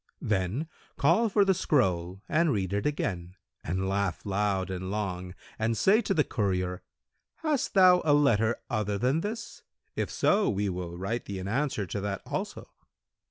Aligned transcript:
Then 0.23 0.67
call 0.97 1.29
for 1.29 1.45
the 1.45 1.53
scroll 1.53 2.23
and 2.27 2.51
read 2.51 2.73
it 2.73 2.87
again 2.87 3.35
and 3.63 3.87
laugh 3.87 4.25
loud 4.25 4.71
and 4.71 4.89
long 4.89 5.35
and 5.59 5.77
say 5.77 6.01
to 6.01 6.15
the 6.15 6.23
courier, 6.23 6.81
'Hast 7.35 7.75
thou 7.75 8.01
a 8.03 8.11
letter 8.15 8.57
other 8.67 8.97
than 8.97 9.21
this? 9.21 9.61
If 9.95 10.09
so, 10.09 10.49
we 10.49 10.69
will 10.69 10.97
write 10.97 11.25
thee 11.25 11.37
an 11.37 11.47
answer 11.47 11.85
to 11.85 12.01
that 12.01 12.23
also.' 12.25 12.67